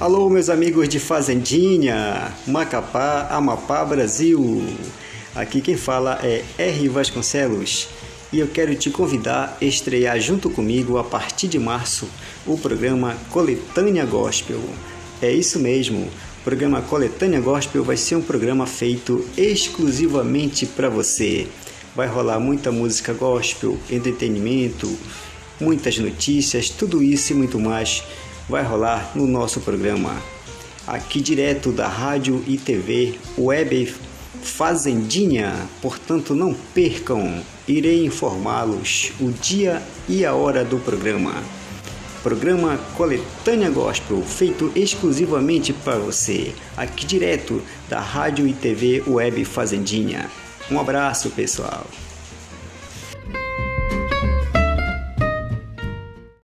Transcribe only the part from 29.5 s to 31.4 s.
programa. Aqui